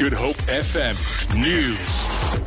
[0.00, 0.96] Good Hope FM
[1.38, 2.40] News.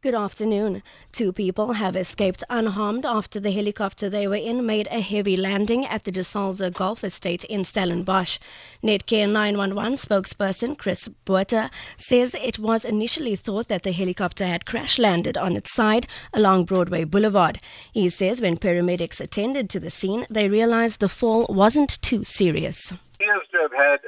[0.00, 0.84] Good afternoon.
[1.10, 5.84] Two people have escaped unharmed after the helicopter they were in made a heavy landing
[5.84, 8.38] at the De Zalze Golf Estate in Stellenbosch.
[8.80, 15.00] Netcare 911 spokesperson Chris Botha says it was initially thought that the helicopter had crash
[15.00, 17.58] landed on its side along Broadway Boulevard.
[17.92, 22.92] He says when paramedics attended to the scene, they realized the fall wasn't too serious.
[23.18, 24.07] He seems to have had a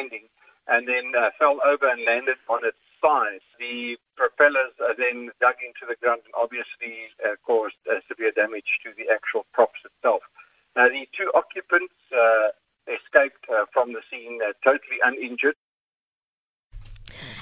[0.00, 0.32] landing
[0.68, 3.44] and then uh, fell over and landed on its side.
[3.58, 8.80] The propellers are then dug into the ground and obviously uh, caused uh, severe damage
[8.84, 10.22] to the actual props itself.
[10.76, 12.54] Now, the two occupants uh,
[12.86, 15.58] escaped uh, from the scene totally uninjured.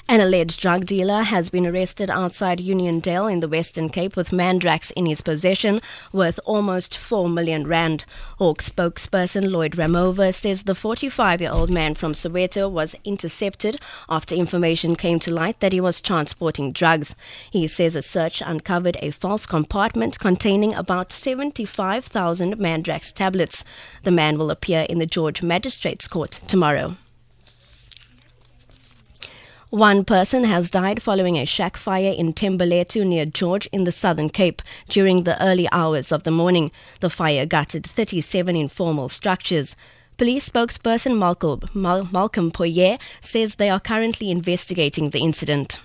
[0.09, 4.89] An alleged drug dealer has been arrested outside Uniondale in the Western Cape with mandrax
[4.93, 8.05] in his possession worth almost 4 million rand.
[8.39, 15.19] Hawk spokesperson Lloyd Ramovha says the 45-year-old man from Soweto was intercepted after information came
[15.19, 17.13] to light that he was transporting drugs.
[17.51, 23.63] He says a search uncovered a false compartment containing about 75,000 mandrax tablets.
[24.01, 26.97] The man will appear in the George Magistrates Court tomorrow.
[29.71, 34.31] One person has died following a shack fire in Thembalethu near George in the Southern
[34.31, 36.71] Cape during the early hours of the morning.
[37.01, 39.75] The fire gutted 37 informal structures.
[40.17, 45.79] Police spokesperson Malcolm, Mal- Malcolm Pojie says they are currently investigating the incident.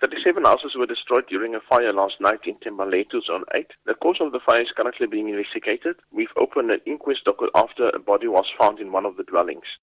[0.00, 3.68] 37 houses were destroyed during a fire last night in Thembalethu Zone 8.
[3.86, 5.94] The cause of the fire is currently being investigated.
[6.10, 7.20] We've opened an inquest
[7.54, 9.78] after a body was found in one of the dwellings.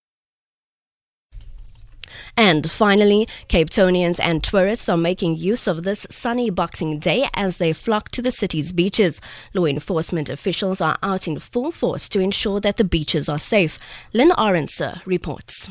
[2.37, 7.57] And finally, Cape Townians and tourists are making use of this sunny Boxing Day as
[7.57, 9.21] they flock to the city's beaches.
[9.53, 13.79] Law enforcement officials are out in full force to ensure that the beaches are safe.
[14.13, 15.69] Lynn Arenser reports.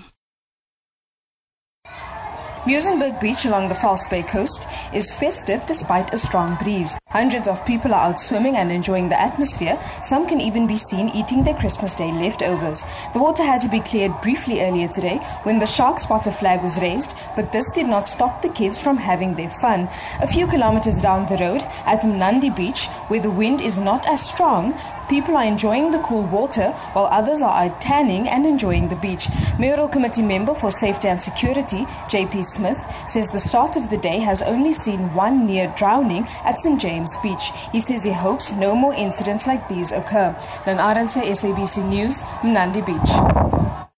[2.64, 6.96] Muizenberg Beach along the False Bay coast is festive despite a strong breeze.
[7.14, 9.78] Hundreds of people are out swimming and enjoying the atmosphere.
[10.02, 12.82] Some can even be seen eating their Christmas Day leftovers.
[13.12, 16.82] The water had to be cleared briefly earlier today when the shark spotter flag was
[16.82, 19.88] raised, but this did not stop the kids from having their fun.
[20.22, 24.28] A few kilometers down the road at Mnandi Beach, where the wind is not as
[24.28, 24.74] strong,
[25.08, 29.28] people are enjoying the cool water while others are out tanning and enjoying the beach.
[29.56, 34.18] Mayoral Committee member for Safety and Security, JP Smith, says the start of the day
[34.18, 36.80] has only seen one near drowning at St.
[36.80, 37.50] James Beach.
[37.72, 40.34] He says he hopes no more incidents like these occur.
[40.66, 43.88] Nan SABC News, Mnandi Beach.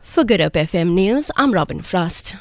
[0.00, 2.36] For Good Hope FM News, I'm Robin Frost.